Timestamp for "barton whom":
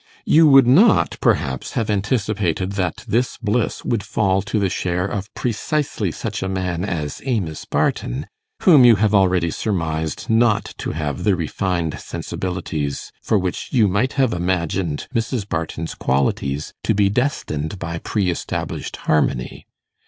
7.65-8.83